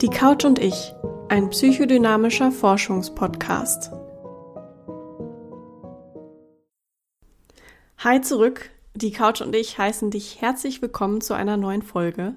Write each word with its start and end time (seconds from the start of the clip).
Die 0.00 0.10
Couch 0.10 0.44
und 0.44 0.60
ich, 0.60 0.94
ein 1.28 1.50
psychodynamischer 1.50 2.52
Forschungspodcast. 2.52 3.90
Hi 7.98 8.20
zurück, 8.20 8.70
die 8.94 9.10
Couch 9.10 9.40
und 9.40 9.56
ich 9.56 9.76
heißen 9.76 10.12
dich 10.12 10.40
herzlich 10.40 10.82
willkommen 10.82 11.20
zu 11.20 11.34
einer 11.34 11.56
neuen 11.56 11.82
Folge. 11.82 12.36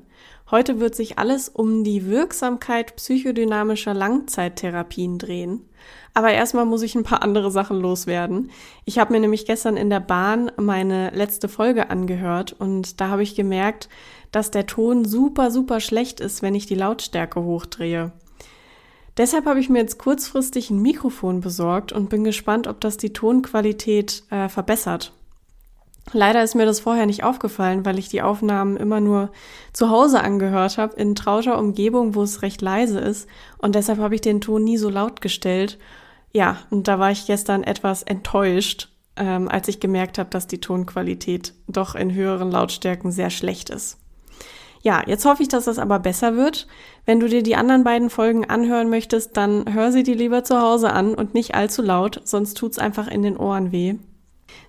Heute 0.49 0.79
wird 0.79 0.95
sich 0.95 1.19
alles 1.19 1.49
um 1.49 1.83
die 1.83 2.07
Wirksamkeit 2.07 2.95
psychodynamischer 2.95 3.93
Langzeittherapien 3.93 5.19
drehen. 5.19 5.69
Aber 6.13 6.31
erstmal 6.31 6.65
muss 6.65 6.81
ich 6.81 6.95
ein 6.95 7.03
paar 7.03 7.23
andere 7.23 7.51
Sachen 7.51 7.79
loswerden. 7.79 8.51
Ich 8.85 8.99
habe 8.99 9.13
mir 9.13 9.19
nämlich 9.19 9.45
gestern 9.45 9.77
in 9.77 9.89
der 9.89 9.99
Bahn 9.99 10.51
meine 10.57 11.11
letzte 11.11 11.47
Folge 11.47 11.89
angehört 11.89 12.53
und 12.53 12.99
da 12.99 13.09
habe 13.09 13.23
ich 13.23 13.35
gemerkt, 13.35 13.87
dass 14.31 14.51
der 14.51 14.67
Ton 14.67 15.05
super, 15.05 15.51
super 15.51 15.79
schlecht 15.79 16.19
ist, 16.19 16.41
wenn 16.41 16.55
ich 16.55 16.65
die 16.65 16.75
Lautstärke 16.75 17.41
hochdrehe. 17.41 18.11
Deshalb 19.17 19.45
habe 19.45 19.59
ich 19.59 19.69
mir 19.69 19.79
jetzt 19.79 19.97
kurzfristig 19.97 20.69
ein 20.69 20.81
Mikrofon 20.81 21.41
besorgt 21.41 21.91
und 21.91 22.09
bin 22.09 22.23
gespannt, 22.23 22.67
ob 22.67 22.79
das 22.79 22.97
die 22.97 23.13
Tonqualität 23.13 24.23
äh, 24.29 24.47
verbessert. 24.47 25.13
Leider 26.13 26.43
ist 26.43 26.55
mir 26.55 26.65
das 26.65 26.79
vorher 26.79 27.05
nicht 27.05 27.23
aufgefallen, 27.23 27.85
weil 27.85 27.99
ich 27.99 28.09
die 28.09 28.21
Aufnahmen 28.21 28.75
immer 28.75 28.99
nur 28.99 29.31
zu 29.71 29.89
Hause 29.89 30.21
angehört 30.21 30.77
habe, 30.77 30.95
in 30.95 31.15
trauter 31.15 31.57
Umgebung, 31.57 32.15
wo 32.15 32.23
es 32.23 32.41
recht 32.41 32.61
leise 32.61 32.99
ist. 32.99 33.29
Und 33.59 33.75
deshalb 33.75 33.99
habe 33.99 34.15
ich 34.15 34.21
den 34.21 34.41
Ton 34.41 34.63
nie 34.63 34.77
so 34.77 34.89
laut 34.89 35.21
gestellt. 35.21 35.77
Ja, 36.33 36.57
und 36.69 36.87
da 36.87 36.97
war 36.97 37.11
ich 37.11 37.27
gestern 37.27 37.63
etwas 37.63 38.03
enttäuscht, 38.03 38.89
ähm, 39.15 39.47
als 39.47 39.67
ich 39.67 39.79
gemerkt 39.79 40.17
habe, 40.17 40.29
dass 40.29 40.47
die 40.47 40.59
Tonqualität 40.59 41.53
doch 41.67 41.95
in 41.95 42.13
höheren 42.13 42.49
Lautstärken 42.49 43.11
sehr 43.11 43.29
schlecht 43.29 43.69
ist. 43.69 44.00
Ja, 44.83 45.03
jetzt 45.05 45.25
hoffe 45.25 45.43
ich, 45.43 45.49
dass 45.49 45.65
das 45.65 45.77
aber 45.77 45.99
besser 45.99 46.35
wird. 46.35 46.67
Wenn 47.05 47.19
du 47.19 47.29
dir 47.29 47.43
die 47.43 47.55
anderen 47.55 47.83
beiden 47.83 48.09
Folgen 48.09 48.49
anhören 48.49 48.89
möchtest, 48.89 49.37
dann 49.37 49.71
hör 49.73 49.91
sie 49.91 50.03
dir 50.03 50.15
lieber 50.15 50.43
zu 50.43 50.59
Hause 50.59 50.91
an 50.91 51.13
und 51.13 51.33
nicht 51.33 51.53
allzu 51.53 51.81
laut, 51.81 52.21
sonst 52.23 52.55
tut's 52.55 52.79
einfach 52.79 53.07
in 53.07 53.21
den 53.21 53.37
Ohren 53.37 53.71
weh. 53.71 53.95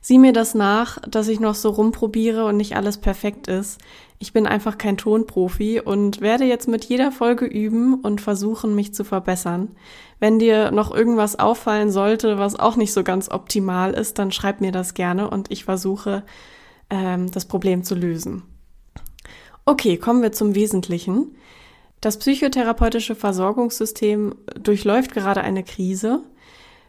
Sieh 0.00 0.18
mir 0.18 0.32
das 0.32 0.54
nach, 0.54 0.98
dass 1.08 1.28
ich 1.28 1.40
noch 1.40 1.54
so 1.54 1.70
rumprobiere 1.70 2.44
und 2.44 2.56
nicht 2.56 2.76
alles 2.76 2.98
perfekt 2.98 3.48
ist. 3.48 3.80
Ich 4.18 4.32
bin 4.32 4.46
einfach 4.46 4.78
kein 4.78 4.96
Tonprofi 4.96 5.80
und 5.80 6.20
werde 6.20 6.44
jetzt 6.44 6.68
mit 6.68 6.84
jeder 6.84 7.10
Folge 7.10 7.46
üben 7.46 7.94
und 7.94 8.20
versuchen, 8.20 8.74
mich 8.74 8.94
zu 8.94 9.04
verbessern. 9.04 9.70
Wenn 10.20 10.38
dir 10.38 10.70
noch 10.70 10.94
irgendwas 10.94 11.38
auffallen 11.38 11.90
sollte, 11.90 12.38
was 12.38 12.58
auch 12.58 12.76
nicht 12.76 12.92
so 12.92 13.02
ganz 13.02 13.28
optimal 13.30 13.92
ist, 13.94 14.18
dann 14.18 14.30
schreib 14.30 14.60
mir 14.60 14.72
das 14.72 14.94
gerne 14.94 15.28
und 15.28 15.50
ich 15.50 15.64
versuche, 15.64 16.22
ähm, 16.90 17.30
das 17.32 17.46
Problem 17.46 17.82
zu 17.82 17.94
lösen. 17.94 18.42
Okay, 19.64 19.96
kommen 19.96 20.22
wir 20.22 20.32
zum 20.32 20.54
Wesentlichen. 20.54 21.36
Das 22.00 22.18
psychotherapeutische 22.18 23.14
Versorgungssystem 23.14 24.34
durchläuft 24.60 25.14
gerade 25.14 25.40
eine 25.42 25.62
Krise. 25.62 26.24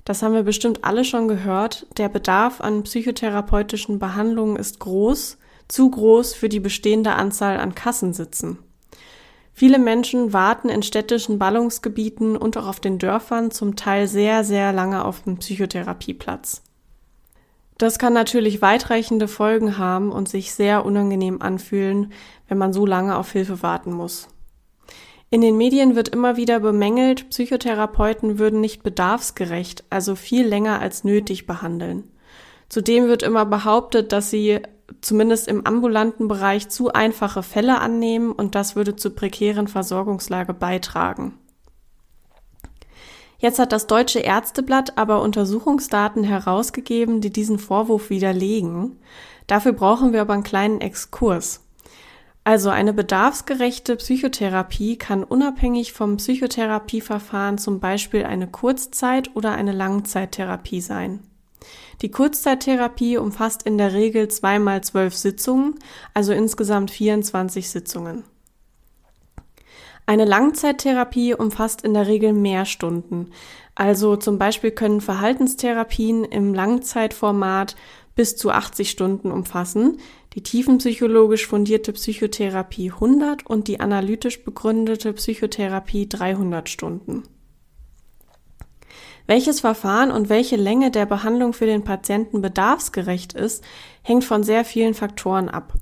Das 0.05 0.23
haben 0.23 0.33
wir 0.33 0.43
bestimmt 0.43 0.83
alle 0.83 1.05
schon 1.05 1.27
gehört. 1.27 1.85
Der 1.97 2.09
Bedarf 2.09 2.61
an 2.61 2.83
psychotherapeutischen 2.83 3.99
Behandlungen 3.99 4.55
ist 4.55 4.79
groß, 4.79 5.37
zu 5.67 5.89
groß 5.91 6.33
für 6.33 6.49
die 6.49 6.59
bestehende 6.59 7.13
Anzahl 7.13 7.59
an 7.59 7.75
Kassensitzen. 7.75 8.57
Viele 9.53 9.77
Menschen 9.77 10.33
warten 10.33 10.67
in 10.69 10.81
städtischen 10.81 11.37
Ballungsgebieten 11.37 12.35
und 12.35 12.57
auch 12.57 12.65
auf 12.65 12.79
den 12.79 12.97
Dörfern 12.97 13.51
zum 13.51 13.75
Teil 13.75 14.07
sehr, 14.07 14.43
sehr 14.43 14.73
lange 14.73 15.05
auf 15.05 15.21
den 15.21 15.37
Psychotherapieplatz. 15.37 16.63
Das 17.83 17.99
kann 17.99 18.13
natürlich 18.13 18.61
weitreichende 18.61 19.27
Folgen 19.27 19.77
haben 19.77 20.13
und 20.13 20.29
sich 20.29 20.53
sehr 20.53 20.85
unangenehm 20.85 21.41
anfühlen, 21.41 22.13
wenn 22.47 22.57
man 22.57 22.71
so 22.71 22.85
lange 22.85 23.17
auf 23.17 23.33
Hilfe 23.33 23.61
warten 23.61 23.91
muss. 23.91 24.29
In 25.29 25.41
den 25.41 25.57
Medien 25.57 25.93
wird 25.93 26.07
immer 26.07 26.37
wieder 26.37 26.61
bemängelt, 26.61 27.29
Psychotherapeuten 27.29 28.39
würden 28.39 28.61
nicht 28.61 28.83
bedarfsgerecht, 28.83 29.83
also 29.89 30.15
viel 30.15 30.47
länger 30.47 30.79
als 30.79 31.03
nötig 31.03 31.45
behandeln. 31.45 32.05
Zudem 32.69 33.09
wird 33.09 33.21
immer 33.21 33.45
behauptet, 33.45 34.13
dass 34.13 34.29
sie 34.29 34.61
zumindest 35.01 35.49
im 35.49 35.65
ambulanten 35.65 36.29
Bereich 36.29 36.69
zu 36.69 36.93
einfache 36.93 37.43
Fälle 37.43 37.81
annehmen 37.81 38.31
und 38.31 38.55
das 38.55 38.77
würde 38.77 38.95
zur 38.95 39.13
prekären 39.13 39.67
Versorgungslage 39.67 40.53
beitragen. 40.53 41.37
Jetzt 43.43 43.59
hat 43.59 43.73
das 43.73 43.87
Deutsche 43.87 44.19
Ärzteblatt 44.19 44.97
aber 44.97 45.21
Untersuchungsdaten 45.21 46.23
herausgegeben, 46.23 47.19
die 47.19 47.29
diesen 47.29 47.59
Vorwurf 47.59 48.09
widerlegen. 48.09 48.97
Dafür 49.47 49.73
brauchen 49.73 50.13
wir 50.13 50.21
aber 50.21 50.31
einen 50.31 50.43
kleinen 50.43 50.79
Exkurs. 50.79 51.59
Also 52.45 52.69
eine 52.69 52.93
bedarfsgerechte 52.93 53.97
Psychotherapie 53.97 54.95
kann 54.95 55.25
unabhängig 55.25 55.91
vom 55.91 56.15
Psychotherapieverfahren 56.15 57.57
zum 57.57 57.81
Beispiel 57.81 58.23
eine 58.23 58.47
Kurzzeit- 58.47 59.35
oder 59.35 59.51
eine 59.51 59.73
Langzeittherapie 59.73 60.79
sein. 60.79 61.19
Die 62.01 62.11
Kurzzeittherapie 62.11 63.17
umfasst 63.17 63.63
in 63.63 63.77
der 63.77 63.91
Regel 63.91 64.29
zweimal 64.29 64.85
zwölf 64.85 65.15
Sitzungen, 65.15 65.75
also 66.13 66.31
insgesamt 66.31 66.91
24 66.91 67.69
Sitzungen. 67.69 68.23
Eine 70.05 70.25
Langzeittherapie 70.25 71.33
umfasst 71.33 71.81
in 71.83 71.93
der 71.93 72.07
Regel 72.07 72.33
mehr 72.33 72.65
Stunden. 72.65 73.31
Also 73.75 74.17
zum 74.17 74.37
Beispiel 74.37 74.71
können 74.71 75.01
Verhaltenstherapien 75.01 76.25
im 76.25 76.53
Langzeitformat 76.53 77.75
bis 78.15 78.35
zu 78.35 78.51
80 78.51 78.89
Stunden 78.89 79.31
umfassen, 79.31 79.97
die 80.33 80.43
tiefenpsychologisch 80.43 81.47
fundierte 81.47 81.93
Psychotherapie 81.93 82.91
100 82.91 83.45
und 83.45 83.67
die 83.67 83.79
analytisch 83.79 84.43
begründete 84.43 85.13
Psychotherapie 85.13 86.09
300 86.09 86.69
Stunden. 86.69 87.23
Welches 89.25 89.61
Verfahren 89.61 90.11
und 90.11 90.27
welche 90.27 90.57
Länge 90.57 90.91
der 90.91 91.05
Behandlung 91.05 91.53
für 91.53 91.65
den 91.65 91.85
Patienten 91.85 92.41
bedarfsgerecht 92.41 93.33
ist, 93.33 93.63
hängt 94.01 94.25
von 94.25 94.43
sehr 94.43 94.65
vielen 94.65 94.93
Faktoren 94.93 95.47
ab 95.49 95.73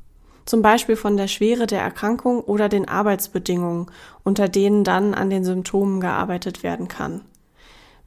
zum 0.45 0.61
Beispiel 0.61 0.95
von 0.95 1.17
der 1.17 1.27
Schwere 1.27 1.67
der 1.67 1.81
Erkrankung 1.81 2.41
oder 2.41 2.69
den 2.69 2.87
Arbeitsbedingungen, 2.87 3.87
unter 4.23 4.49
denen 4.49 4.83
dann 4.83 5.13
an 5.13 5.29
den 5.29 5.43
Symptomen 5.43 6.01
gearbeitet 6.01 6.63
werden 6.63 6.87
kann. 6.87 7.21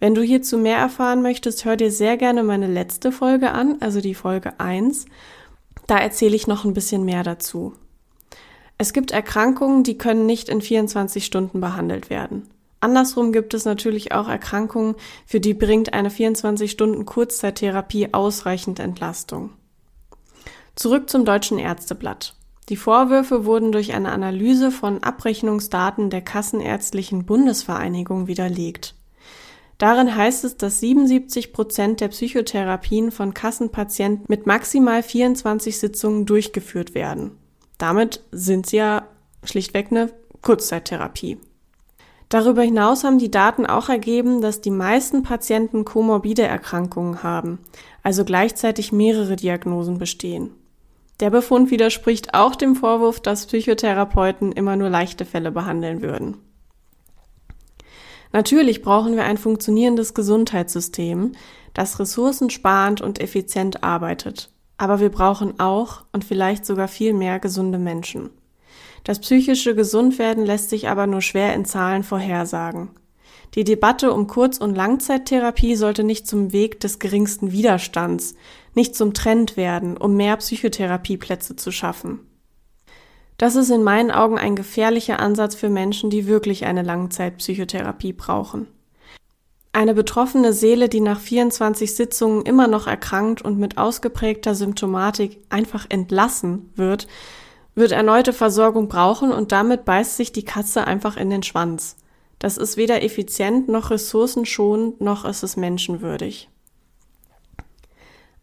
Wenn 0.00 0.15
du 0.15 0.22
hierzu 0.22 0.59
mehr 0.59 0.78
erfahren 0.78 1.23
möchtest, 1.23 1.65
hör 1.65 1.77
dir 1.77 1.91
sehr 1.91 2.17
gerne 2.17 2.43
meine 2.43 2.67
letzte 2.67 3.12
Folge 3.12 3.53
an, 3.53 3.77
also 3.81 4.00
die 4.00 4.15
Folge 4.15 4.59
1. 4.59 5.06
Da 5.87 5.99
erzähle 5.99 6.37
ich 6.37 6.47
noch 6.47 6.65
ein 6.65 6.75
bisschen 6.75 7.05
mehr 7.05 7.23
dazu. 7.23 7.75
Es 8.77 8.93
gibt 8.93 9.12
Erkrankungen, 9.12 9.84
die 9.84 9.97
können 9.97 10.27
nicht 10.27 10.49
in 10.49 10.61
24 10.61 11.25
Stunden 11.25 11.61
behandelt 11.61 12.11
werden. 12.11 12.49
Andersrum 12.81 13.33
gibt 13.33 13.55
es 13.55 13.65
natürlich 13.65 14.12
auch 14.12 14.28
Erkrankungen, 14.28 14.97
für 15.25 15.41
die 15.41 15.55
bringt 15.55 15.94
eine 15.94 16.11
24 16.11 16.71
Stunden 16.71 17.06
Kurzzeittherapie 17.06 18.12
ausreichend 18.12 18.78
Entlastung. 18.78 19.50
Zurück 20.77 21.09
zum 21.09 21.25
Deutschen 21.25 21.59
Ärzteblatt. 21.59 22.35
Die 22.69 22.77
Vorwürfe 22.77 23.45
wurden 23.45 23.71
durch 23.71 23.95
eine 23.95 24.11
Analyse 24.11 24.73
von 24.73 25.03
Abrechnungsdaten 25.05 26.11
der 26.11 26.21
Kassenärztlichen 26.21 27.27
Bundesvereinigung 27.27 28.27
widerlegt. 28.27 28.95
Darin 29.79 30.17
heißt 30.17 30.45
es, 30.45 30.57
dass 30.57 30.81
77 30.81 31.53
Prozent 31.53 32.01
der 32.01 32.09
Psychotherapien 32.09 33.12
von 33.12 33.35
Kassenpatienten 33.35 34.25
mit 34.29 34.47
maximal 34.47 35.03
24 35.03 35.79
Sitzungen 35.79 36.27
durchgeführt 36.27 36.95
werden. 36.95 37.33
Damit 37.79 38.25
sind 38.33 38.67
sie 38.67 38.79
ja 38.79 39.06
schlichtweg 39.45 39.89
eine 39.91 40.11
Kurzzeittherapie. 40.43 41.39
Darüber 42.29 42.62
hinaus 42.62 43.05
haben 43.05 43.19
die 43.19 43.31
Daten 43.31 43.67
auch 43.67 43.89
ergeben, 43.89 44.41
dass 44.41 44.61
die 44.61 44.71
meisten 44.71 45.23
Patienten 45.23 45.85
komorbide 45.85 46.43
Erkrankungen 46.43 47.23
haben, 47.23 47.61
also 48.03 48.25
gleichzeitig 48.25 48.91
mehrere 48.91 49.37
Diagnosen 49.37 49.99
bestehen. 49.99 50.51
Der 51.20 51.30
Befund 51.30 51.70
widerspricht 51.70 52.34
auch 52.34 52.56
dem 52.56 52.75
Vorwurf, 52.75 53.20
dass 53.20 53.47
Psychotherapeuten 53.47 54.52
immer 54.52 54.76
nur 54.76 54.91
leichte 54.91 55.25
Fälle 55.25 55.52
behandeln 55.52 56.02
würden. 56.02 56.38
Natürlich 58.32 58.82
brauchen 58.82 59.14
wir 59.14 59.25
ein 59.25 59.38
funktionierendes 59.38 60.12
Gesundheitssystem, 60.12 61.32
das 61.72 62.00
ressourcensparend 62.00 63.00
und 63.00 63.20
effizient 63.20 63.84
arbeitet. 63.84 64.50
Aber 64.76 64.99
wir 64.99 65.11
brauchen 65.11 65.61
auch 65.61 66.05
und 66.12 66.25
vielleicht 66.25 66.66
sogar 66.66 66.88
viel 66.88 67.14
mehr 67.14 67.38
gesunde 67.38 67.78
Menschen. 67.78 68.31
Das 69.05 69.20
psychische 69.20 69.76
Gesundwerden 69.76 70.44
lässt 70.44 70.70
sich 70.70 70.88
aber 70.88 71.06
nur 71.06 71.20
schwer 71.20 71.55
in 71.55 71.64
Zahlen 71.64 72.02
vorhersagen. 72.02 72.90
Die 73.55 73.65
Debatte 73.65 74.12
um 74.12 74.27
Kurz- 74.27 74.59
und 74.59 74.75
Langzeittherapie 74.75 75.77
sollte 75.77 76.03
nicht 76.03 76.27
zum 76.27 76.53
Weg 76.53 76.81
des 76.81 76.99
geringsten 76.99 77.53
Widerstands, 77.53 78.35
nicht 78.75 78.97
zum 78.97 79.15
Trend 79.15 79.56
werden, 79.56 79.97
um 79.97 80.17
mehr 80.17 80.37
Psychotherapieplätze 80.37 81.55
zu 81.55 81.71
schaffen. 81.71 82.21
Das 83.39 83.55
ist 83.55 83.71
in 83.71 83.83
meinen 83.83 84.11
Augen 84.11 84.39
ein 84.39 84.56
gefährlicher 84.56 85.21
Ansatz 85.21 85.55
für 85.55 85.69
Menschen, 85.69 86.11
die 86.11 86.27
wirklich 86.27 86.67
eine 86.67 86.83
Langzeitpsychotherapie 86.83 88.12
brauchen. 88.12 88.67
Eine 89.73 89.95
betroffene 89.95 90.53
Seele, 90.53 90.89
die 90.89 91.01
nach 91.01 91.19
24 91.19 91.97
Sitzungen 91.97 92.43
immer 92.43 92.69
noch 92.69 92.87
erkrankt 92.87 93.43
und 93.43 93.59
mit 93.59 93.77
ausgeprägter 93.77 94.55
Symptomatik 94.55 95.39
einfach 95.49 95.87
entlassen 95.89 96.71
wird, 96.77 97.09
wird 97.75 97.91
erneute 97.91 98.33
Versorgung 98.33 98.89
brauchen 98.89 99.33
und 99.33 99.51
damit 99.51 99.85
beißt 99.85 100.17
sich 100.17 100.31
die 100.31 100.45
Katze 100.45 100.87
einfach 100.87 101.17
in 101.17 101.29
den 101.29 101.43
Schwanz. 101.43 101.97
Das 102.44 102.58
ist 102.58 102.76
weder 102.76 103.02
effizient 103.02 103.69
noch 103.69 103.91
ressourcenschonend 103.91 105.00
noch 105.00 105.25
ist 105.25 105.43
es 105.43 105.56
menschenwürdig. 105.56 106.50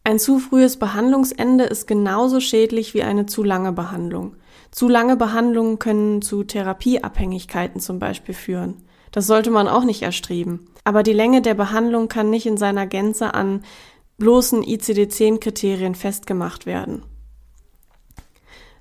Ein 0.04 0.18
zu 0.18 0.40
frühes 0.40 0.78
Behandlungsende 0.78 1.66
ist 1.66 1.86
genauso 1.86 2.40
schädlich 2.40 2.96
wie 2.96 3.04
eine 3.04 3.28
zu 3.28 3.44
lange 3.44 3.72
Behandlung. 3.72 4.38
Zu 4.72 4.90
lange 4.90 5.18
Behandlungen 5.18 5.78
können 5.78 6.24
zu 6.24 6.44
Therapieabhängigkeiten 6.44 7.80
zum 7.80 8.00
Beispiel 8.00 8.34
führen. 8.34 8.78
Das 9.12 9.28
sollte 9.28 9.52
man 9.52 9.68
auch 9.68 9.84
nicht 9.84 10.02
erstreben. 10.02 10.66
Aber 10.84 11.04
die 11.04 11.14
Länge 11.14 11.44
der 11.44 11.54
Behandlung 11.54 12.08
kann 12.08 12.32
nicht 12.32 12.48
in 12.48 12.58
seiner 12.58 12.88
Gänze 12.88 13.36
an 13.36 13.64
bloßen 14.18 14.64
ICD-10-Kriterien 14.64 15.94
festgemacht 15.94 16.66
werden. 16.66 17.04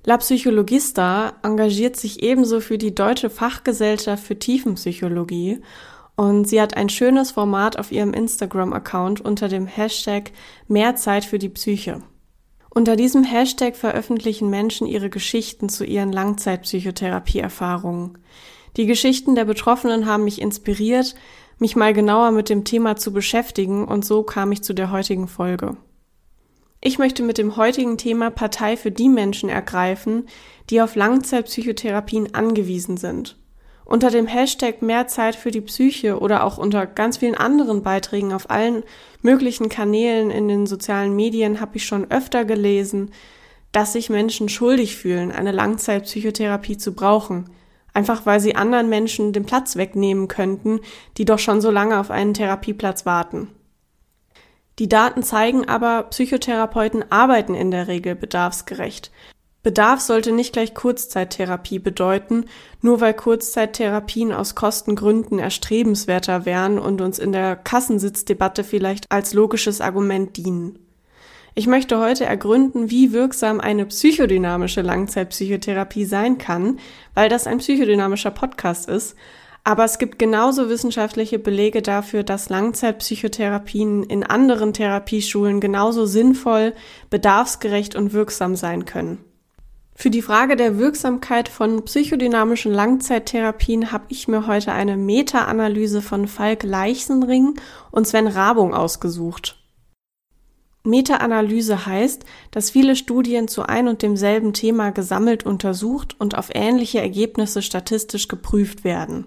La 0.03 0.17
Psychologista 0.17 1.33
engagiert 1.43 1.95
sich 1.95 2.23
ebenso 2.23 2.59
für 2.59 2.79
die 2.79 2.95
Deutsche 2.95 3.29
Fachgesellschaft 3.29 4.23
für 4.23 4.39
Tiefenpsychologie 4.39 5.61
und 6.15 6.47
sie 6.47 6.59
hat 6.59 6.75
ein 6.75 6.89
schönes 6.89 7.29
Format 7.31 7.77
auf 7.77 7.91
ihrem 7.91 8.11
Instagram-Account 8.13 9.21
unter 9.21 9.47
dem 9.47 9.67
Hashtag 9.67 10.31
Mehr 10.67 10.95
Zeit 10.95 11.23
für 11.23 11.37
die 11.37 11.49
Psyche. 11.49 12.01
Unter 12.71 12.95
diesem 12.95 13.23
Hashtag 13.23 13.75
veröffentlichen 13.75 14.49
Menschen 14.49 14.87
ihre 14.87 15.11
Geschichten 15.11 15.69
zu 15.69 15.85
ihren 15.85 16.11
Langzeitpsychotherapieerfahrungen. 16.11 18.17
Die 18.77 18.87
Geschichten 18.87 19.35
der 19.35 19.45
Betroffenen 19.45 20.07
haben 20.07 20.23
mich 20.23 20.41
inspiriert, 20.41 21.13
mich 21.59 21.75
mal 21.75 21.93
genauer 21.93 22.31
mit 22.31 22.49
dem 22.49 22.63
Thema 22.63 22.95
zu 22.95 23.13
beschäftigen 23.13 23.85
und 23.85 24.03
so 24.03 24.23
kam 24.23 24.51
ich 24.51 24.63
zu 24.63 24.73
der 24.73 24.89
heutigen 24.89 25.27
Folge. 25.27 25.77
Ich 26.83 26.97
möchte 26.97 27.21
mit 27.21 27.37
dem 27.37 27.57
heutigen 27.57 27.99
Thema 27.99 28.31
Partei 28.31 28.75
für 28.75 28.89
die 28.89 29.07
Menschen 29.07 29.49
ergreifen, 29.49 30.27
die 30.71 30.81
auf 30.81 30.95
Langzeitpsychotherapien 30.95 32.33
angewiesen 32.33 32.97
sind. 32.97 33.37
Unter 33.85 34.09
dem 34.09 34.25
Hashtag 34.25 34.81
Mehr 34.81 35.05
Zeit 35.05 35.35
für 35.35 35.51
die 35.51 35.61
Psyche 35.61 36.19
oder 36.19 36.43
auch 36.43 36.57
unter 36.57 36.87
ganz 36.87 37.17
vielen 37.17 37.35
anderen 37.35 37.83
Beiträgen 37.83 38.33
auf 38.33 38.49
allen 38.49 38.81
möglichen 39.21 39.69
Kanälen 39.69 40.31
in 40.31 40.47
den 40.47 40.65
sozialen 40.65 41.15
Medien 41.15 41.61
habe 41.61 41.77
ich 41.77 41.85
schon 41.85 42.09
öfter 42.09 42.45
gelesen, 42.45 43.11
dass 43.71 43.93
sich 43.93 44.09
Menschen 44.09 44.49
schuldig 44.49 44.97
fühlen, 44.97 45.31
eine 45.31 45.51
Langzeitpsychotherapie 45.51 46.77
zu 46.77 46.95
brauchen, 46.95 47.51
einfach 47.93 48.25
weil 48.25 48.39
sie 48.39 48.55
anderen 48.55 48.89
Menschen 48.89 49.33
den 49.33 49.45
Platz 49.45 49.75
wegnehmen 49.75 50.27
könnten, 50.27 50.79
die 51.17 51.25
doch 51.25 51.39
schon 51.39 51.61
so 51.61 51.69
lange 51.69 51.99
auf 51.99 52.09
einen 52.09 52.33
Therapieplatz 52.33 53.05
warten. 53.05 53.49
Die 54.79 54.89
Daten 54.89 55.23
zeigen 55.23 55.67
aber, 55.67 56.03
Psychotherapeuten 56.03 57.11
arbeiten 57.11 57.53
in 57.53 57.71
der 57.71 57.87
Regel 57.87 58.15
bedarfsgerecht. 58.15 59.11
Bedarf 59.63 59.99
sollte 59.99 60.31
nicht 60.31 60.53
gleich 60.53 60.73
Kurzzeittherapie 60.73 61.77
bedeuten, 61.77 62.45
nur 62.81 62.99
weil 62.99 63.13
Kurzzeittherapien 63.13 64.31
aus 64.31 64.55
Kostengründen 64.55 65.37
erstrebenswerter 65.37 66.45
wären 66.45 66.79
und 66.79 66.99
uns 66.99 67.19
in 67.19 67.31
der 67.31 67.55
Kassensitzdebatte 67.55 68.63
vielleicht 68.63 69.05
als 69.11 69.33
logisches 69.33 69.79
Argument 69.79 70.35
dienen. 70.35 70.79
Ich 71.53 71.67
möchte 71.67 71.99
heute 71.99 72.25
ergründen, 72.25 72.89
wie 72.89 73.11
wirksam 73.11 73.59
eine 73.59 73.85
psychodynamische 73.85 74.81
Langzeitpsychotherapie 74.81 76.05
sein 76.05 76.37
kann, 76.37 76.79
weil 77.13 77.29
das 77.29 77.45
ein 77.45 77.57
psychodynamischer 77.59 78.31
Podcast 78.31 78.89
ist 78.89 79.15
aber 79.63 79.85
es 79.85 79.99
gibt 79.99 80.17
genauso 80.17 80.69
wissenschaftliche 80.69 81.37
Belege 81.37 81.81
dafür, 81.81 82.23
dass 82.23 82.49
Langzeitpsychotherapien 82.49 84.03
in 84.03 84.23
anderen 84.23 84.73
Therapieschulen 84.73 85.59
genauso 85.59 86.05
sinnvoll, 86.05 86.73
bedarfsgerecht 87.09 87.95
und 87.95 88.13
wirksam 88.13 88.55
sein 88.55 88.85
können. 88.85 89.19
Für 89.93 90.09
die 90.09 90.23
Frage 90.23 90.55
der 90.55 90.79
Wirksamkeit 90.79 91.47
von 91.47 91.85
psychodynamischen 91.85 92.73
Langzeittherapien 92.73 93.91
habe 93.91 94.05
ich 94.07 94.27
mir 94.27 94.47
heute 94.47 94.71
eine 94.71 94.97
Meta-Analyse 94.97 96.01
von 96.01 96.27
Falk 96.27 96.63
Leichenring 96.63 97.53
und 97.91 98.07
Sven 98.07 98.25
Rabung 98.25 98.73
ausgesucht. 98.73 99.59
Meta-Analyse 100.83 101.85
heißt, 101.85 102.25
dass 102.49 102.71
viele 102.71 102.95
Studien 102.95 103.47
zu 103.47 103.61
ein 103.61 103.87
und 103.87 104.01
demselben 104.01 104.53
Thema 104.53 104.89
gesammelt 104.89 105.45
untersucht 105.45 106.15
und 106.19 106.35
auf 106.35 106.49
ähnliche 106.55 106.99
Ergebnisse 106.99 107.61
statistisch 107.61 108.27
geprüft 108.27 108.83
werden. 108.83 109.25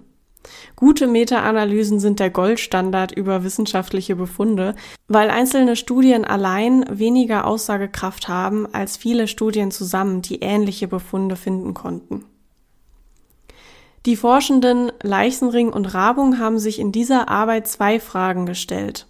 Gute 0.75 1.07
Meta-Analysen 1.07 1.99
sind 1.99 2.19
der 2.19 2.29
Goldstandard 2.29 3.11
über 3.11 3.43
wissenschaftliche 3.43 4.15
Befunde, 4.15 4.75
weil 5.07 5.29
einzelne 5.29 5.75
Studien 5.75 6.25
allein 6.25 6.85
weniger 6.89 7.45
Aussagekraft 7.45 8.27
haben 8.27 8.67
als 8.73 8.97
viele 8.97 9.27
Studien 9.27 9.71
zusammen, 9.71 10.21
die 10.21 10.41
ähnliche 10.41 10.87
Befunde 10.87 11.35
finden 11.35 11.73
konnten. 11.73 12.25
Die 14.05 14.15
Forschenden 14.15 14.91
Leichenring 15.01 15.73
und 15.73 15.93
Rabung 15.95 16.37
haben 16.37 16.59
sich 16.59 16.79
in 16.79 16.91
dieser 16.91 17.27
Arbeit 17.27 17.67
zwei 17.67 17.99
Fragen 17.99 18.45
gestellt. 18.45 19.07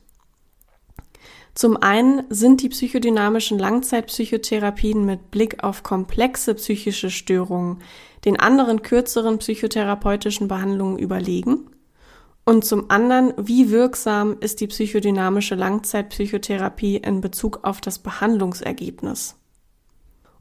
Zum 1.54 1.78
einen 1.78 2.24
sind 2.30 2.62
die 2.62 2.70
psychodynamischen 2.70 3.58
Langzeitpsychotherapien 3.58 5.06
mit 5.06 5.32
Blick 5.32 5.64
auf 5.64 5.84
komplexe 5.84 6.54
psychische 6.54 7.10
Störungen 7.10 7.82
den 8.26 8.40
anderen 8.40 8.82
kürzeren 8.82 9.38
psychotherapeutischen 9.38 10.48
Behandlungen 10.48 10.98
überlegen? 10.98 11.70
Und 12.44 12.64
zum 12.66 12.92
anderen, 12.92 13.34
wie 13.38 13.72
wirksam 13.72 14.38
ist 14.40 14.62
die 14.62 14.68
psychodynamische 14.68 15.56
Langzeitpsychotherapie 15.56 16.98
in 16.98 17.22
Bezug 17.22 17.60
auf 17.64 17.82
das 17.82 18.00
Behandlungsergebnis? 18.00 19.36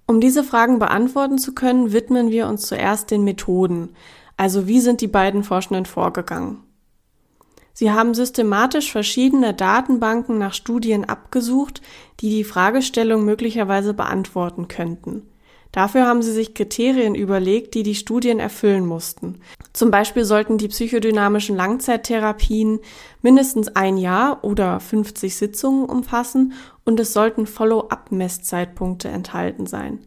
Um 0.06 0.20
diese 0.20 0.44
Fragen 0.44 0.78
beantworten 0.78 1.38
zu 1.38 1.54
können, 1.54 1.92
widmen 1.92 2.30
wir 2.30 2.46
uns 2.46 2.66
zuerst 2.66 3.10
den 3.10 3.24
Methoden, 3.24 3.90
also 4.36 4.66
wie 4.66 4.80
sind 4.80 5.00
die 5.00 5.08
beiden 5.08 5.44
Forschenden 5.44 5.86
vorgegangen. 5.86 6.58
Sie 7.72 7.90
haben 7.90 8.14
systematisch 8.14 8.92
verschiedene 8.92 9.54
Datenbanken 9.54 10.38
nach 10.38 10.54
Studien 10.54 11.04
abgesucht, 11.04 11.82
die 12.20 12.30
die 12.30 12.44
Fragestellung 12.44 13.24
möglicherweise 13.24 13.94
beantworten 13.94 14.68
könnten. 14.68 15.22
Dafür 15.74 16.06
haben 16.06 16.22
sie 16.22 16.30
sich 16.30 16.54
Kriterien 16.54 17.16
überlegt, 17.16 17.74
die 17.74 17.82
die 17.82 17.96
Studien 17.96 18.38
erfüllen 18.38 18.86
mussten. 18.86 19.40
Zum 19.72 19.90
Beispiel 19.90 20.24
sollten 20.24 20.56
die 20.56 20.68
psychodynamischen 20.68 21.56
Langzeittherapien 21.56 22.78
mindestens 23.22 23.74
ein 23.74 23.96
Jahr 23.96 24.44
oder 24.44 24.78
50 24.78 25.34
Sitzungen 25.34 25.86
umfassen 25.86 26.52
und 26.84 27.00
es 27.00 27.12
sollten 27.12 27.48
Follow-up-Messzeitpunkte 27.48 29.08
enthalten 29.08 29.66
sein. 29.66 29.98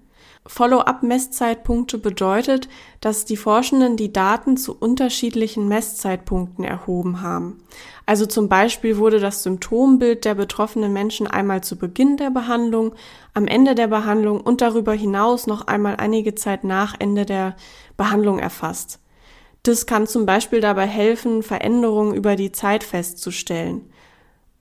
Follow-up-Messzeitpunkte 0.47 1.97
bedeutet, 1.97 2.69
dass 3.01 3.25
die 3.25 3.37
Forschenden 3.37 3.97
die 3.97 4.13
Daten 4.13 4.57
zu 4.57 4.75
unterschiedlichen 4.77 5.67
Messzeitpunkten 5.67 6.63
erhoben 6.63 7.21
haben. 7.21 7.59
Also 8.05 8.25
zum 8.25 8.47
Beispiel 8.47 8.97
wurde 8.97 9.19
das 9.19 9.43
Symptombild 9.43 10.23
der 10.25 10.35
betroffenen 10.35 10.93
Menschen 10.93 11.27
einmal 11.27 11.61
zu 11.61 11.77
Beginn 11.77 12.17
der 12.17 12.29
Behandlung, 12.29 12.95
am 13.33 13.47
Ende 13.47 13.75
der 13.75 13.87
Behandlung 13.87 14.39
und 14.39 14.61
darüber 14.61 14.93
hinaus 14.93 15.47
noch 15.47 15.67
einmal 15.67 15.97
einige 15.97 16.33
Zeit 16.33 16.63
nach 16.63 16.95
Ende 16.97 17.25
der 17.25 17.55
Behandlung 17.97 18.39
erfasst. 18.39 18.99
Das 19.63 19.85
kann 19.85 20.07
zum 20.07 20.25
Beispiel 20.25 20.61
dabei 20.61 20.87
helfen, 20.87 21.43
Veränderungen 21.43 22.13
über 22.13 22.37
die 22.37 22.53
Zeit 22.53 22.85
festzustellen. 22.85 23.89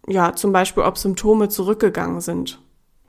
Ja, 0.08 0.34
zum 0.34 0.52
Beispiel, 0.52 0.82
ob 0.82 0.98
Symptome 0.98 1.48
zurückgegangen 1.48 2.20
sind 2.20 2.60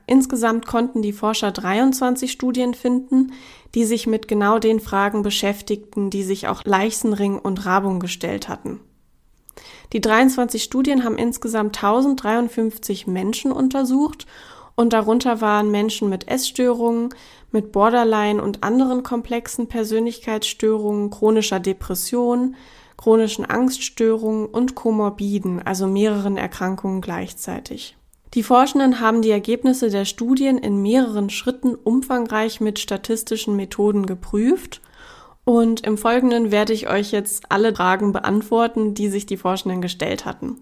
Insgesamt 0.07 0.65
konnten 0.65 1.01
die 1.01 1.11
Forscher 1.11 1.51
23 1.51 2.31
Studien 2.31 2.73
finden, 2.73 3.33
die 3.75 3.83
sich 3.83 4.07
mit 4.07 4.29
genau 4.29 4.57
den 4.57 4.79
Fragen 4.79 5.21
beschäftigten, 5.21 6.09
die 6.09 6.23
sich 6.23 6.47
auch 6.47 6.63
Leichenring 6.63 7.37
und 7.37 7.65
Rabung 7.65 7.99
gestellt 7.99 8.47
hatten. 8.47 8.79
Die 9.91 9.99
23 9.99 10.63
Studien 10.63 11.03
haben 11.03 11.17
insgesamt 11.17 11.75
1053 11.77 13.05
Menschen 13.05 13.51
untersucht 13.51 14.25
und 14.75 14.93
darunter 14.93 15.41
waren 15.41 15.71
Menschen 15.71 16.07
mit 16.07 16.29
Essstörungen, 16.29 17.09
mit 17.51 17.73
Borderline 17.73 18.41
und 18.41 18.63
anderen 18.63 19.03
komplexen 19.03 19.67
Persönlichkeitsstörungen, 19.67 21.09
chronischer 21.09 21.59
Depression, 21.59 22.55
chronischen 22.95 23.43
Angststörungen 23.43 24.45
und 24.45 24.75
Komorbiden, 24.75 25.61
also 25.61 25.85
mehreren 25.85 26.37
Erkrankungen 26.37 27.01
gleichzeitig. 27.01 27.97
Die 28.33 28.43
Forschenden 28.43 28.99
haben 28.99 29.21
die 29.21 29.31
Ergebnisse 29.31 29.89
der 29.89 30.05
Studien 30.05 30.57
in 30.57 30.81
mehreren 30.81 31.29
Schritten 31.29 31.75
umfangreich 31.75 32.59
mit 32.59 32.79
statistischen 32.79 33.55
Methoden 33.55 34.05
geprüft 34.05 34.81
und 35.45 35.87
im 35.87 35.97
Folgenden 35.97 36.51
werde 36.51 36.73
ich 36.73 36.89
euch 36.89 37.11
jetzt 37.11 37.51
alle 37.51 37.73
Fragen 37.73 38.11
beantworten, 38.11 38.93
die 38.93 39.07
sich 39.07 39.25
die 39.25 39.37
Forschenden 39.37 39.81
gestellt 39.81 40.25
hatten. 40.25 40.59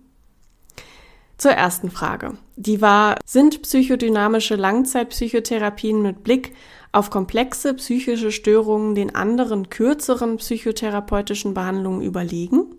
Zur 1.38 1.52
ersten 1.52 1.90
Frage. 1.90 2.38
Die 2.56 2.82
war, 2.82 3.18
sind 3.26 3.64
psychodynamische 3.64 4.56
Langzeitpsychotherapien 4.56 6.02
mit 6.02 6.24
Blick 6.24 6.54
auf 6.92 7.10
komplexe 7.10 7.74
psychische 7.74 8.32
Störungen 8.32 8.96
den 8.96 9.16
anderen 9.16 9.70
kürzeren 9.70 10.38
psychotherapeutischen 10.38 11.54
Behandlungen 11.54 12.02
überlegen? 12.02 12.78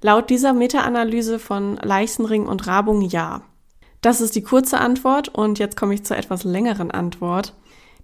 Laut 0.00 0.30
dieser 0.30 0.52
Meta-Analyse 0.52 1.38
von 1.38 1.76
Leichenring 1.82 2.46
und 2.46 2.66
Rabung 2.66 3.02
ja. 3.02 3.42
Das 4.02 4.20
ist 4.20 4.34
die 4.34 4.42
kurze 4.42 4.78
Antwort 4.78 5.28
und 5.28 5.58
jetzt 5.60 5.76
komme 5.76 5.94
ich 5.94 6.02
zur 6.02 6.16
etwas 6.16 6.42
längeren 6.44 6.90
Antwort. 6.90 7.54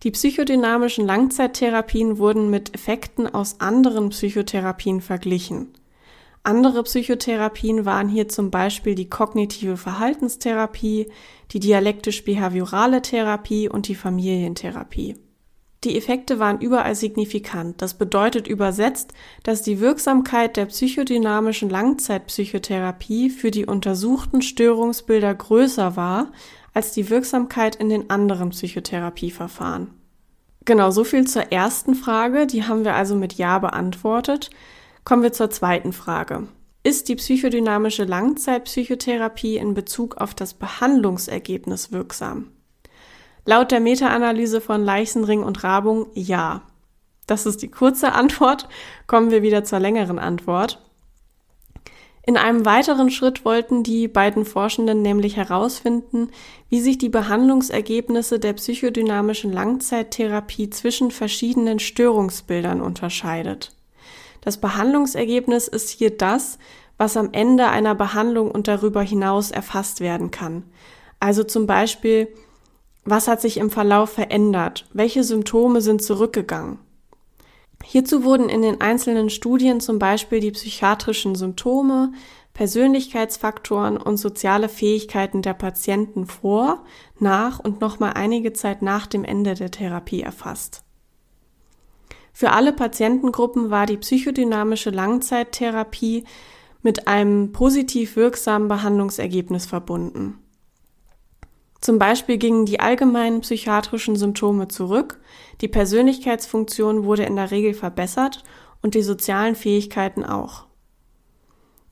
Die 0.05 0.13
psychodynamischen 0.13 1.05
Langzeittherapien 1.05 2.19
wurden 2.19 2.51
mit 2.51 2.73
Effekten 2.73 3.27
aus 3.27 3.61
anderen 3.61 4.11
Psychotherapien 4.11 5.01
verglichen. 5.01 5.75
Andere 6.45 6.85
Psychotherapien 6.85 7.85
waren 7.85 8.09
hier 8.09 8.29
zum 8.29 8.53
Beispiel 8.53 8.95
die 8.95 9.11
kognitive 9.11 9.77
Verhaltenstherapie, 9.77 11.09
die 11.51 11.59
dialektisch-behaviorale 11.59 13.03
Therapie 13.03 13.69
und 13.69 13.89
die 13.89 13.97
Familientherapie. 13.97 15.17
Die 15.85 15.97
Effekte 15.97 16.41
waren 16.41 16.61
überall 16.61 16.97
signifikant. 16.97 17.81
Das 17.81 17.95
bedeutet 17.95 18.49
übersetzt, 18.49 19.13
dass 19.45 19.63
die 19.63 19.79
Wirksamkeit 19.79 20.57
der 20.57 20.67
psychodynamischen 20.67 21.71
Langzeitpsychotherapie 21.71 23.31
für 23.31 23.53
die 23.53 23.65
untersuchten 23.65 24.43
Störungsbilder 24.43 25.35
größer 25.35 25.95
war 25.95 26.33
als 26.75 26.93
die 26.93 27.11
Wirksamkeit 27.11 27.77
in 27.77 27.89
den 27.89 28.11
anderen 28.11 28.51
Psychotherapieverfahren. 28.51 29.91
Genau, 30.65 30.91
so 30.91 31.05
viel 31.05 31.27
zur 31.27 31.51
ersten 31.53 31.95
Frage. 31.95 32.47
Die 32.47 32.65
haben 32.65 32.85
wir 32.85 32.95
also 32.95 33.15
mit 33.15 33.35
Ja 33.35 33.59
beantwortet. 33.59 34.51
Kommen 35.05 35.23
wir 35.23 35.33
zur 35.33 35.51
zweiten 35.51 35.93
Frage. 35.93 36.49
Ist 36.83 37.09
die 37.09 37.17
psychodynamische 37.17 38.05
Langzeitpsychotherapie 38.05 39.57
in 39.57 39.75
Bezug 39.75 40.17
auf 40.19 40.35
das 40.35 40.55
Behandlungsergebnis 40.55 41.93
wirksam? 41.93 42.53
Laut 43.49 43.71
der 43.71 43.81
Meta-Analyse 43.81 44.61
von 44.61 44.85
Leichenring 44.85 45.43
und 45.43 45.65
Rabung 45.65 46.09
ja. 46.13 46.61
Das 47.27 47.47
ist 47.47 47.63
die 47.63 47.71
kurze 47.71 48.13
Antwort. 48.13 48.69
Kommen 49.07 49.31
wir 49.31 49.41
wieder 49.41 49.65
zur 49.65 49.79
längeren 49.79 50.19
Antwort. 50.19 50.85
In 52.27 52.37
einem 52.37 52.67
weiteren 52.67 53.11
Schritt 53.11 53.47
wollten 53.47 53.83
die 53.83 54.07
beiden 54.07 54.45
Forschenden 54.45 55.01
nämlich 55.01 55.39
herausfinden, 55.39 56.29
wie 56.69 56.83
sich 56.83 56.99
die 56.99 57.09
Behandlungsergebnisse 57.09 58.39
der 58.39 58.53
psychodynamischen 58.53 59.51
Langzeittherapie 59.51 60.69
zwischen 60.69 61.11
verschiedenen 61.11 61.79
Störungsbildern 61.79 62.83
unterscheidet. 62.83 63.75
Das 64.43 64.61
Behandlungsergebnis 64.61 65.69
ist 65.69 65.89
hier 65.89 66.15
das, 66.15 66.59
was 66.99 67.17
am 67.17 67.31
Ende 67.33 67.69
einer 67.69 67.95
Behandlung 67.95 68.51
und 68.51 68.69
darüber 68.69 69.01
hinaus 69.01 69.51
erfasst 69.51 70.01
werden 70.01 70.31
kann. 70.31 70.65
Also 71.19 71.45
zum 71.45 71.67
Beispiel, 71.67 72.29
was 73.11 73.29
hat 73.29 73.41
sich 73.41 73.57
im 73.57 73.71
Verlauf 73.71 74.11
verändert? 74.11 74.87
Welche 74.93 75.25
Symptome 75.25 75.81
sind 75.81 76.03
zurückgegangen? 76.03 76.79
Hierzu 77.85 78.25
wurden 78.25 78.49
in 78.49 78.63
den 78.63 78.81
einzelnen 78.81 79.31
Studien 79.31 79.81
zum 79.81 79.99
Beispiel 79.99 80.41
die 80.41 80.51
psychiatrischen 80.51 81.35
Symptome, 81.35 82.13
Persönlichkeitsfaktoren 82.55 83.97
und 83.97 84.17
soziale 84.17 84.69
Fähigkeiten 84.69 85.43
der 85.43 85.55
Patienten 85.55 86.27
vor, 86.27 86.85
nach 87.21 87.61
und 87.61 87.81
nochmal 87.81 88.15
einige 88.15 88.53
Zeit 88.53 88.83
nach 88.83 89.07
dem 89.07 89.25
Ende 89.25 89.55
der 89.55 89.71
Therapie 89.71 90.23
erfasst. 90.23 90.83
Für 92.33 92.51
alle 92.51 92.73
Patientengruppen 92.73 93.71
war 93.71 93.87
die 93.87 93.97
psychodynamische 93.97 94.91
Langzeittherapie 94.91 96.25
mit 96.83 97.09
einem 97.09 97.53
positiv 97.53 98.17
wirksamen 98.17 98.69
Behandlungsergebnis 98.69 99.67
verbunden. 99.67 100.39
Zum 101.81 101.99
Beispiel 101.99 102.39
gingen 102.39 102.67
die 102.67 102.81
allgemeinen 102.81 103.41
psychiatrischen 103.41 104.17
Symptome 104.17 104.69
zurück, 104.69 105.21
die 105.61 105.69
Persönlichkeitsfunktion 105.69 107.05
wurde 107.05 107.25
in 107.25 107.37
der 107.37 107.51
Regel 107.51 107.75
verbessert 107.75 108.43
und 108.83 108.95
die 108.95 109.03
sozialen 109.03 109.55
Fähigkeiten 109.55 110.25
auch. 110.25 110.67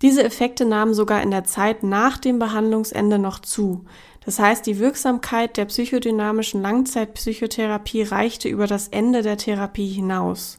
Diese 0.02 0.22
Effekte 0.22 0.66
nahmen 0.66 0.92
sogar 0.92 1.22
in 1.22 1.30
der 1.30 1.44
Zeit 1.44 1.82
nach 1.82 2.18
dem 2.18 2.38
Behandlungsende 2.38 3.18
noch 3.18 3.38
zu. 3.38 3.86
Das 4.24 4.38
heißt, 4.38 4.66
die 4.66 4.78
Wirksamkeit 4.78 5.56
der 5.56 5.66
psychodynamischen 5.66 6.60
Langzeitpsychotherapie 6.60 8.02
reichte 8.02 8.48
über 8.48 8.66
das 8.66 8.88
Ende 8.88 9.22
der 9.22 9.38
Therapie 9.38 9.88
hinaus. 9.88 10.58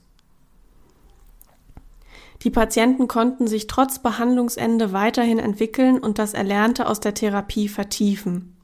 Die 2.44 2.50
Patienten 2.50 3.08
konnten 3.08 3.48
sich 3.48 3.68
trotz 3.68 4.00
Behandlungsende 4.00 4.94
weiterhin 4.94 5.40
entwickeln 5.40 6.00
und 6.00 6.18
das 6.18 6.34
Erlernte 6.34 6.88
aus 6.88 7.00
der 7.00 7.14
Therapie 7.14 7.68
vertiefen. 7.68 8.57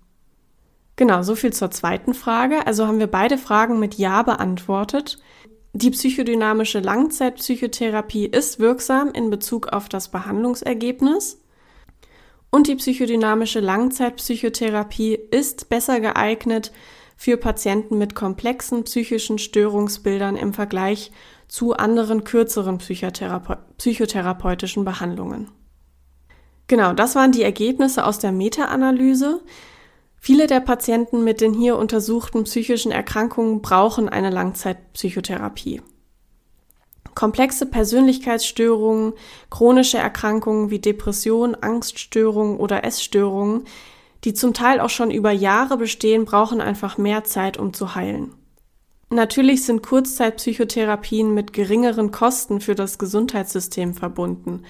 Genau, 0.95 1.23
so 1.23 1.35
viel 1.35 1.53
zur 1.53 1.71
zweiten 1.71 2.13
Frage. 2.13 2.67
Also 2.67 2.85
haben 2.87 2.99
wir 2.99 3.07
beide 3.07 3.37
Fragen 3.37 3.79
mit 3.79 3.95
Ja 3.95 4.21
beantwortet. 4.23 5.17
Die 5.73 5.89
psychodynamische 5.89 6.79
Langzeitpsychotherapie 6.79 8.27
ist 8.27 8.59
wirksam 8.59 9.11
in 9.11 9.31
Bezug 9.31 9.67
auf 9.67 9.89
das 9.89 10.09
Behandlungsergebnis. 10.09 11.41
Und 12.51 12.67
die 12.67 12.75
psychodynamische 12.75 13.59
Langzeitpsychotherapie 13.59 15.15
ist 15.15 15.69
besser 15.69 15.99
geeignet 15.99 16.71
für 17.15 17.37
Patienten 17.37 17.97
mit 17.97 18.13
komplexen 18.13 18.83
psychischen 18.83 19.39
Störungsbildern 19.39 20.35
im 20.35 20.53
Vergleich 20.53 21.11
zu 21.47 21.73
anderen 21.73 22.23
kürzeren 22.23 22.77
Psychotherape 22.77 23.57
psychotherapeutischen 23.77 24.85
Behandlungen. 24.85 25.49
Genau, 26.67 26.93
das 26.93 27.15
waren 27.15 27.31
die 27.31 27.43
Ergebnisse 27.43 28.05
aus 28.05 28.19
der 28.19 28.31
Meta-Analyse. 28.31 29.41
Viele 30.25 30.47
der 30.47 30.61
Patienten 30.61 31.25
mit 31.25 31.41
den 31.41 31.53
hier 31.53 31.77
untersuchten 31.77 32.45
psychischen 32.45 32.93
Erkrankungen 32.93 33.61
brauchen 33.61 34.07
eine 34.07 34.29
Langzeitpsychotherapie. 34.29 35.81
Komplexe 37.13 37.65
Persönlichkeitsstörungen, 37.65 39.15
chronische 39.49 39.97
Erkrankungen 39.97 40.69
wie 40.69 40.79
Depression, 40.79 41.55
Angststörungen 41.55 42.55
oder 42.55 42.85
Essstörungen, 42.85 43.65
die 44.23 44.33
zum 44.33 44.53
Teil 44.53 44.79
auch 44.79 44.89
schon 44.89 45.11
über 45.11 45.31
Jahre 45.31 45.75
bestehen, 45.75 46.23
brauchen 46.23 46.61
einfach 46.61 46.97
mehr 46.97 47.25
Zeit, 47.25 47.57
um 47.57 47.73
zu 47.73 47.93
heilen. 47.93 48.33
Natürlich 49.09 49.65
sind 49.65 49.83
Kurzzeitpsychotherapien 49.83 51.33
mit 51.33 51.51
geringeren 51.51 52.11
Kosten 52.11 52.61
für 52.61 52.75
das 52.75 52.97
Gesundheitssystem 52.97 53.93
verbunden. 53.93 54.63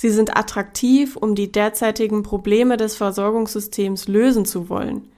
Sie 0.00 0.08
sind 0.08 0.34
attraktiv, 0.34 1.14
um 1.14 1.34
die 1.34 1.52
derzeitigen 1.52 2.22
Probleme 2.22 2.78
des 2.78 2.96
Versorgungssystems 2.96 4.08
lösen 4.08 4.46
zu 4.46 4.70
wollen. 4.70 5.12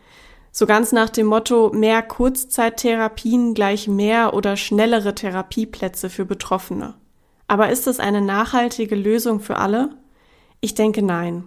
So 0.51 0.67
ganz 0.67 0.91
nach 0.91 1.09
dem 1.09 1.27
Motto 1.27 1.71
mehr 1.73 2.03
Kurzzeittherapien 2.03 3.55
gleich 3.55 3.87
mehr 3.87 4.35
oder 4.35 4.57
schnellere 4.57 5.15
Therapieplätze 5.15 6.11
für 6.11 6.25
Betroffene. 6.25 6.95
Aber 7.47 7.71
ist 7.71 7.87
es 7.87 8.01
eine 8.01 8.21
nachhaltige 8.21 8.97
Lösung 8.97 9.39
für 9.39 9.59
alle? 9.59 9.91
Ich 10.61 10.75
denke 10.75 11.01
nein. 11.01 11.45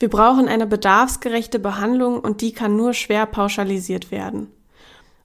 Wir 0.00 0.08
brauchen 0.08 0.48
eine 0.48 0.66
bedarfsgerechte 0.66 1.58
Behandlung 1.58 2.18
und 2.18 2.40
die 2.40 2.52
kann 2.52 2.76
nur 2.76 2.94
schwer 2.94 3.26
pauschalisiert 3.26 4.10
werden. 4.10 4.50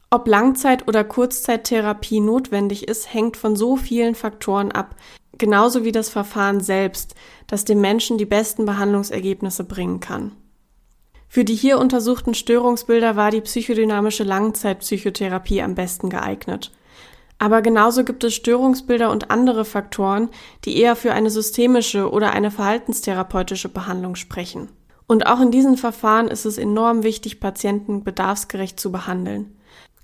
Ob 0.10 0.27
Langzeit- 0.27 0.89
oder 0.89 1.06
Kurzzeittherapie 1.06 2.20
notwendig 2.20 2.86
ist, 2.89 3.13
hängt 3.13 3.38
von 3.38 3.56
so 3.56 3.77
vielen 3.77 4.13
Faktoren 4.13 4.74
ab, 4.74 4.98
genauso 5.37 5.83
wie 5.83 5.91
das 5.91 6.09
Verfahren 6.09 6.61
selbst, 6.61 7.15
das 7.47 7.65
dem 7.65 7.81
Menschen 7.81 8.17
die 8.17 8.25
besten 8.25 8.65
Behandlungsergebnisse 8.65 9.63
bringen 9.63 9.99
kann. 9.99 10.31
Für 11.27 11.43
die 11.43 11.55
hier 11.55 11.79
untersuchten 11.79 12.35
Störungsbilder 12.35 13.15
war 13.15 13.31
die 13.31 13.41
psychodynamische 13.41 14.23
Langzeitpsychotherapie 14.23 15.63
am 15.63 15.73
besten 15.73 16.09
geeignet. 16.09 16.71
Aber 17.39 17.61
genauso 17.61 18.03
gibt 18.03 18.23
es 18.23 18.35
Störungsbilder 18.35 19.09
und 19.09 19.31
andere 19.31 19.65
Faktoren, 19.65 20.29
die 20.63 20.77
eher 20.77 20.95
für 20.95 21.11
eine 21.13 21.31
systemische 21.31 22.11
oder 22.11 22.31
eine 22.31 22.51
verhaltenstherapeutische 22.51 23.69
Behandlung 23.69 24.15
sprechen. 24.15 24.69
Und 25.07 25.25
auch 25.25 25.41
in 25.41 25.51
diesen 25.51 25.75
Verfahren 25.75 26.27
ist 26.27 26.45
es 26.45 26.57
enorm 26.57 27.03
wichtig, 27.03 27.39
Patienten 27.39 28.03
bedarfsgerecht 28.03 28.79
zu 28.79 28.91
behandeln. 28.91 29.57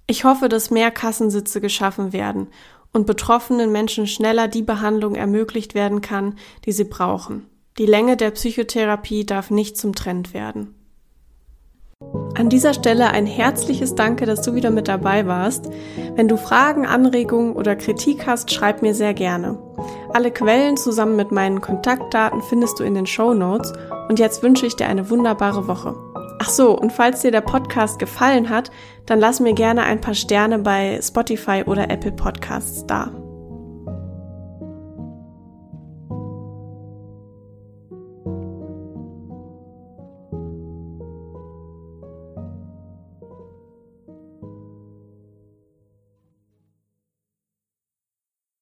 Ich 0.08 0.24
hoffe, 0.24 0.50
dass 0.50 0.72
mehr 0.72 0.90
Kassensitze 0.90 1.62
geschaffen 1.62 2.12
werden 2.12 2.48
und 2.94 3.06
betroffenen 3.06 3.72
Menschen 3.72 4.08
schneller 4.08 4.48
die 4.48 4.64
Behandlung 4.64 5.16
ermöglicht 5.16 5.76
werden 5.76 6.02
kann, 6.02 6.36
die 6.66 6.72
sie 6.72 6.86
brauchen. 6.86 7.46
Die 7.78 7.86
Länge 7.86 8.18
der 8.18 8.32
Psychotherapie 8.32 9.26
darf 9.26 9.52
nicht 9.52 9.78
zum 9.78 9.96
Trend 9.96 10.34
werden. 10.34 10.76
An 12.36 12.50
dieser 12.50 12.74
Stelle 12.74 13.10
ein 13.12 13.26
herzliches 13.26 13.96
Danke, 13.96 14.26
dass 14.26 14.42
du 14.42 14.56
wieder 14.56 14.72
mit 14.72 14.88
dabei 14.88 15.28
warst. 15.28 15.70
Wenn 16.16 16.30
du 16.30 16.38
Fragen, 16.38 16.86
Anregungen 16.86 17.54
oder 17.54 17.76
Kritik 17.76 18.26
hast, 18.26 18.52
schreib 18.52 18.82
mir 18.82 18.96
sehr 18.96 19.14
gerne. 19.14 19.60
Alle 20.14 20.32
Quellen 20.32 20.78
zusammen 20.78 21.18
mit 21.18 21.32
meinen 21.32 21.60
Kontaktdaten 21.60 22.42
findest 22.42 22.80
du 22.80 22.84
in 22.84 22.96
den 22.96 23.06
Show 23.06 23.34
Notes 23.34 23.74
und 24.08 24.20
jetzt 24.20 24.42
wünsche 24.42 24.66
ich 24.66 24.78
dir 24.78 24.88
eine 24.88 25.10
wunderbare 25.10 25.68
Woche. 25.68 25.96
Ach 26.40 26.50
so, 26.50 26.78
und 26.78 26.92
falls 26.92 27.22
dir 27.22 27.32
der 27.32 27.42
Podcast 27.42 28.00
gefallen 28.00 28.50
hat, 28.50 28.72
dann 29.06 29.20
lass 29.20 29.40
mir 29.40 29.54
gerne 29.54 29.84
ein 29.84 30.00
paar 30.00 30.14
Sterne 30.14 30.60
bei 30.60 31.00
Spotify 31.02 31.64
oder 31.66 31.90
Apple 31.90 32.14
Podcasts 32.14 32.86
da. 32.88 33.29